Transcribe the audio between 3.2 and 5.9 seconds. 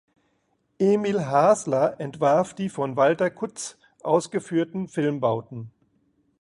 Kutz ausgeführten Filmbauten.